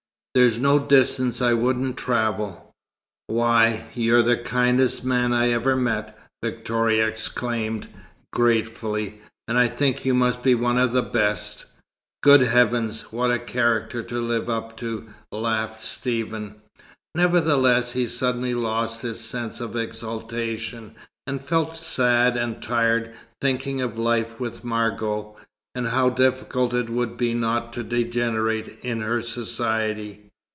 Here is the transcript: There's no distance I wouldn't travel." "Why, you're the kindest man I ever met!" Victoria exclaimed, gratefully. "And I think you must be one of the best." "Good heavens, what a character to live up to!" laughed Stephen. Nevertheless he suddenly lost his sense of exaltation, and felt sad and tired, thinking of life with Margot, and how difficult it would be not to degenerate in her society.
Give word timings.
There's 0.33 0.57
no 0.57 0.79
distance 0.79 1.41
I 1.41 1.51
wouldn't 1.53 1.97
travel." 1.97 2.73
"Why, 3.27 3.87
you're 3.93 4.21
the 4.21 4.37
kindest 4.37 5.03
man 5.03 5.33
I 5.33 5.49
ever 5.49 5.75
met!" 5.75 6.17
Victoria 6.41 7.05
exclaimed, 7.05 7.89
gratefully. 8.31 9.19
"And 9.49 9.57
I 9.57 9.67
think 9.67 10.05
you 10.05 10.13
must 10.13 10.41
be 10.41 10.55
one 10.55 10.77
of 10.77 10.93
the 10.93 11.01
best." 11.01 11.65
"Good 12.23 12.39
heavens, 12.39 13.11
what 13.11 13.29
a 13.29 13.39
character 13.39 14.01
to 14.03 14.21
live 14.21 14.49
up 14.49 14.77
to!" 14.77 15.09
laughed 15.33 15.83
Stephen. 15.83 16.61
Nevertheless 17.13 17.91
he 17.91 18.07
suddenly 18.07 18.53
lost 18.53 19.01
his 19.01 19.19
sense 19.19 19.59
of 19.59 19.75
exaltation, 19.75 20.95
and 21.27 21.41
felt 21.43 21.75
sad 21.75 22.37
and 22.37 22.61
tired, 22.63 23.13
thinking 23.41 23.81
of 23.81 23.97
life 23.97 24.39
with 24.39 24.63
Margot, 24.63 25.35
and 25.73 25.87
how 25.87 26.09
difficult 26.09 26.73
it 26.73 26.89
would 26.89 27.15
be 27.15 27.33
not 27.33 27.71
to 27.71 27.81
degenerate 27.81 28.77
in 28.81 28.99
her 28.99 29.21
society. 29.21 30.25